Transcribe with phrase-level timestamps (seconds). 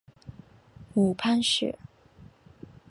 [0.95, 1.77] 母潘氏。